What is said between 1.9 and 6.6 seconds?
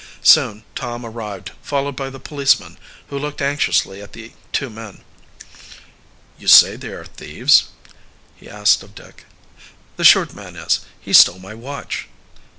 by the policeman, who looked anxiously at the two men. "You